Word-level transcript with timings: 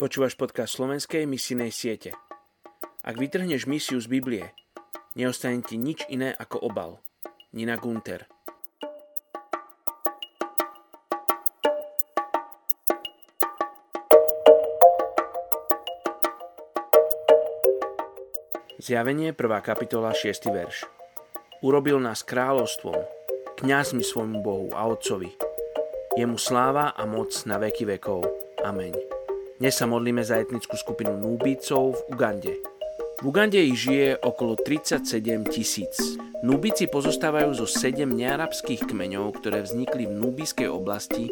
Počúvaš 0.00 0.32
podcast 0.32 0.80
slovenskej 0.80 1.28
misijnej 1.28 1.68
siete. 1.68 2.16
Ak 3.04 3.20
vytrhneš 3.20 3.68
misiu 3.68 4.00
z 4.00 4.08
Biblie, 4.08 4.48
neostane 5.12 5.60
ti 5.60 5.76
nič 5.76 6.08
iné 6.08 6.32
ako 6.32 6.72
obal. 6.72 7.04
Nina 7.52 7.76
Gunter 7.76 8.24
Zjavenie 18.80 19.36
1. 19.36 19.36
kapitola 19.60 20.16
6. 20.16 20.48
verš 20.48 20.88
Urobil 21.60 22.00
nás 22.00 22.24
kráľovstvom, 22.24 22.96
kňazmi 23.60 24.00
svojmu 24.00 24.40
Bohu 24.40 24.72
a 24.72 24.88
Otcovi. 24.88 25.28
Jemu 26.16 26.40
sláva 26.40 26.96
a 26.96 27.04
moc 27.04 27.36
na 27.44 27.60
veky 27.60 27.84
vekov. 27.84 28.24
Amen. 28.64 29.19
Dnes 29.60 29.76
sa 29.76 29.84
modlíme 29.84 30.24
za 30.24 30.40
etnickú 30.40 30.72
skupinu 30.72 31.20
Núbicov 31.20 31.92
v 31.92 32.16
Ugande. 32.16 32.56
V 33.20 33.28
Ugande 33.28 33.60
ich 33.60 33.76
žije 33.76 34.16
okolo 34.24 34.56
37 34.56 35.04
tisíc. 35.52 36.16
Núbici 36.40 36.88
pozostávajú 36.88 37.52
zo 37.52 37.68
7 37.68 38.08
nearabských 38.08 38.88
kmeňov, 38.88 39.36
ktoré 39.36 39.60
vznikli 39.60 40.08
v 40.08 40.16
Núbiskej 40.16 40.64
oblasti, 40.64 41.28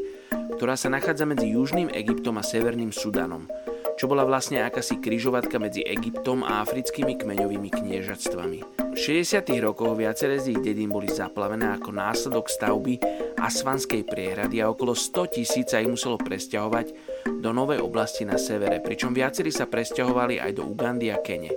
ktorá 0.61 0.77
sa 0.77 0.93
nachádza 0.93 1.25
medzi 1.25 1.57
Južným 1.57 1.89
Egyptom 1.89 2.37
a 2.37 2.45
Severným 2.45 2.93
Sudanom, 2.93 3.49
čo 3.97 4.05
bola 4.05 4.29
vlastne 4.29 4.61
akási 4.61 5.01
kryžovatka 5.01 5.57
medzi 5.57 5.81
Egyptom 5.89 6.45
a 6.45 6.61
africkými 6.61 7.17
kmeňovými 7.17 7.81
kniežatstvami. 7.81 8.93
V 8.93 8.97
60. 9.01 9.41
rokoch 9.65 9.97
viaceré 9.97 10.37
z 10.37 10.53
ich 10.53 10.61
dedín 10.61 10.93
boli 10.93 11.09
zaplavené 11.09 11.81
ako 11.81 11.97
následok 11.97 12.53
stavby 12.53 13.01
Asvanskej 13.41 14.05
priehrady 14.05 14.61
a 14.61 14.69
okolo 14.69 14.93
100 14.93 15.33
tisíc 15.33 15.73
sa 15.73 15.81
ich 15.81 15.89
muselo 15.89 16.21
presťahovať 16.21 16.93
do 17.39 17.55
novej 17.55 17.79
oblasti 17.79 18.27
na 18.27 18.35
severe, 18.35 18.83
pričom 18.83 19.15
viacerí 19.15 19.55
sa 19.55 19.71
presťahovali 19.71 20.43
aj 20.43 20.53
do 20.59 20.67
Ugandy 20.67 21.15
a 21.15 21.23
Kene. 21.23 21.55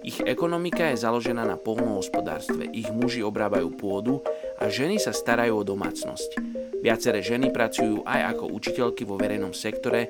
Ich 0.00 0.24
ekonomika 0.24 0.88
je 0.90 1.04
založená 1.04 1.44
na 1.44 1.60
polnohospodárstve, 1.60 2.72
ich 2.72 2.88
muži 2.88 3.20
obrábajú 3.20 3.68
pôdu 3.76 4.24
a 4.56 4.72
ženy 4.72 4.96
sa 4.96 5.12
starajú 5.12 5.60
o 5.60 5.66
domácnosť. 5.66 6.40
Viaceré 6.80 7.20
ženy 7.20 7.52
pracujú 7.52 8.00
aj 8.08 8.36
ako 8.36 8.48
učiteľky 8.48 9.04
vo 9.04 9.20
verejnom 9.20 9.52
sektore 9.52 10.08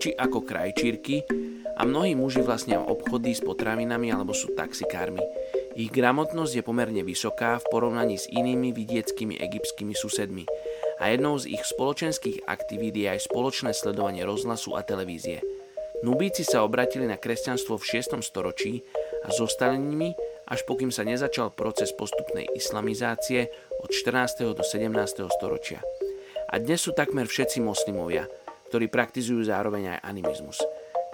či 0.00 0.16
ako 0.16 0.40
krajčírky 0.40 1.28
a 1.76 1.84
mnohí 1.84 2.16
muži 2.16 2.40
vlastnia 2.40 2.80
obchody 2.80 3.36
s 3.36 3.44
potravinami 3.44 4.08
alebo 4.08 4.32
sú 4.32 4.56
taxikármi. 4.56 5.20
Ich 5.76 5.92
gramotnosť 5.92 6.58
je 6.58 6.62
pomerne 6.64 7.04
vysoká 7.04 7.60
v 7.60 7.68
porovnaní 7.68 8.16
s 8.16 8.26
inými 8.32 8.72
vidieckými 8.72 9.36
egyptskými 9.36 9.92
susedmi 9.92 10.48
a 10.98 11.14
jednou 11.14 11.38
z 11.38 11.54
ich 11.54 11.62
spoločenských 11.62 12.44
aktivít 12.50 12.94
je 12.98 13.06
aj 13.14 13.30
spoločné 13.30 13.70
sledovanie 13.74 14.26
rozhlasu 14.26 14.74
a 14.74 14.82
televízie. 14.82 15.40
Nubíci 16.02 16.46
sa 16.46 16.62
obratili 16.62 17.10
na 17.10 17.18
kresťanstvo 17.18 17.74
v 17.74 18.02
6. 18.02 18.22
storočí 18.22 18.86
a 19.26 19.34
zostali 19.34 19.78
nimi, 19.78 20.14
až 20.46 20.62
pokým 20.62 20.94
sa 20.94 21.02
nezačal 21.02 21.50
proces 21.50 21.90
postupnej 21.90 22.46
islamizácie 22.54 23.50
od 23.82 23.90
14. 23.90 24.54
do 24.54 24.62
17. 24.62 24.94
storočia. 25.26 25.82
A 26.48 26.62
dnes 26.62 26.80
sú 26.86 26.94
takmer 26.94 27.26
všetci 27.26 27.58
moslimovia, 27.60 28.30
ktorí 28.70 28.86
praktizujú 28.88 29.42
zároveň 29.44 29.98
aj 29.98 30.04
animizmus. 30.06 30.62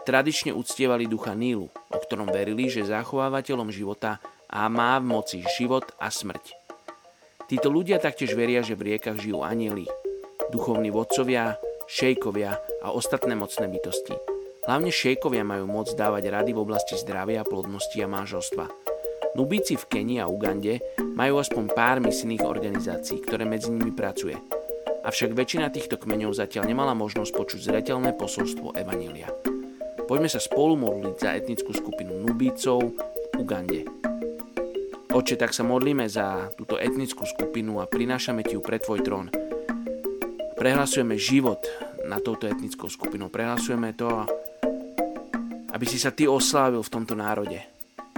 Tradične 0.05 0.53
uctievali 0.53 1.09
ducha 1.09 1.33
Nílu, 1.33 1.73
o 1.73 1.99
ktorom 1.99 2.29
verili, 2.29 2.69
že 2.69 2.85
zachovávateľom 2.85 3.73
života 3.73 4.21
a 4.53 4.69
má 4.69 5.01
v 5.01 5.09
moci 5.09 5.39
život 5.57 5.89
a 5.97 6.13
smrť. 6.13 6.64
Títo 7.45 7.69
ľudia 7.69 8.01
taktiež 8.01 8.33
veria, 8.33 8.65
že 8.65 8.73
v 8.73 8.95
riekach 8.95 9.21
žijú 9.21 9.45
anieli, 9.45 9.85
duchovní 10.49 10.89
vodcovia, 10.89 11.61
šejkovia 11.85 12.57
a 12.81 12.89
ostatné 12.97 13.37
mocné 13.37 13.69
bytosti. 13.69 14.17
Hlavne 14.65 14.89
šejkovia 14.89 15.45
majú 15.45 15.69
moc 15.69 15.93
dávať 15.93 16.33
rady 16.33 16.57
v 16.57 16.63
oblasti 16.65 16.97
zdravia, 16.97 17.45
plodnosti 17.45 18.01
a 18.01 18.09
manželstva. 18.09 18.65
Nubíci 19.37 19.77
v 19.77 19.85
Kenii 19.85 20.25
a 20.25 20.31
Ugande 20.31 20.81
majú 20.97 21.37
aspoň 21.37 21.65
pár 21.77 22.01
misijných 22.01 22.41
organizácií, 22.41 23.21
ktoré 23.21 23.45
medzi 23.45 23.69
nimi 23.69 23.93
pracuje. 23.93 24.41
Avšak 25.05 25.37
väčšina 25.37 25.69
týchto 25.69 26.01
kmeňov 26.01 26.33
zatiaľ 26.33 26.65
nemala 26.65 26.97
možnosť 26.97 27.33
počuť 27.37 27.61
zretelné 27.61 28.17
posolstvo 28.17 28.73
Evanília. 28.73 29.29
Poďme 30.09 30.33
sa 30.33 30.41
spolu 30.41 30.81
modliť 30.81 31.17
za 31.21 31.37
etnickú 31.37 31.77
skupinu 31.77 32.25
Nubícov 32.25 32.81
v 32.89 33.37
Ugande. 33.37 33.94
Oče, 35.15 35.39
tak 35.39 35.55
sa 35.55 35.63
modlíme 35.63 36.11
za 36.11 36.51
túto 36.59 36.75
etnickú 36.75 37.23
skupinu 37.23 37.79
a 37.79 37.87
prinášame 37.87 38.43
Ti 38.43 38.59
ju 38.59 38.63
pre 38.67 38.83
Tvoj 38.83 38.99
trón. 39.07 39.31
Prehlasujeme 40.59 41.15
život 41.15 41.63
na 42.03 42.19
touto 42.19 42.51
etnickou 42.51 42.91
skupinou. 42.91 43.31
Prehlasujeme 43.31 43.95
to, 43.95 44.11
aby 45.71 45.87
si 45.87 46.03
sa 46.03 46.11
Ty 46.11 46.27
oslávil 46.27 46.83
v 46.83 46.91
tomto 46.91 47.15
národe. 47.15 47.63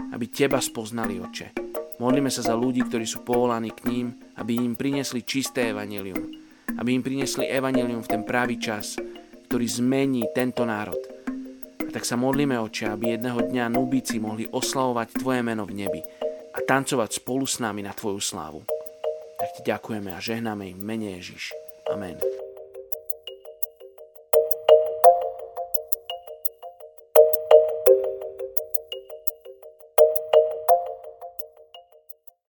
Aby 0.09 0.33
Teba 0.33 0.57
spoznali, 0.57 1.21
Oče. 1.21 1.53
Modlíme 2.01 2.33
sa 2.33 2.41
za 2.41 2.57
ľudí, 2.57 2.81
ktorí 2.89 3.05
sú 3.05 3.29
povolaní 3.29 3.77
k 3.77 3.93
ním, 3.93 4.17
aby 4.41 4.57
im 4.57 4.73
priniesli 4.73 5.21
čisté 5.21 5.77
evanelium. 5.77 6.33
Aby 6.81 6.97
im 6.97 7.05
priniesli 7.05 7.45
evanelium 7.45 8.01
v 8.01 8.09
ten 8.09 8.25
pravý 8.25 8.57
čas, 8.57 8.97
ktorý 9.53 9.69
zmení 9.69 10.33
tento 10.33 10.65
národ. 10.65 10.97
A 11.77 11.93
tak 11.93 12.09
sa 12.09 12.17
modlíme, 12.17 12.57
Oče, 12.57 12.89
aby 12.89 13.21
jedného 13.21 13.45
dňa 13.53 13.69
Nubíci 13.69 14.17
mohli 14.17 14.49
oslavovať 14.49 15.21
Tvoje 15.21 15.45
meno 15.45 15.69
v 15.69 15.77
nebi 15.77 16.26
a 16.57 16.59
tancovať 16.65 17.21
spolu 17.21 17.45
s 17.45 17.61
nami 17.61 17.85
na 17.85 17.93
Tvoju 17.93 18.21
slávu. 18.21 18.65
Tak 19.37 19.49
Ti 19.61 19.63
ďakujeme 19.69 20.11
a 20.17 20.19
žehnáme 20.19 20.73
im 20.73 20.81
mene 20.81 21.21
Ježiš. 21.21 21.53
Amen. 21.93 22.17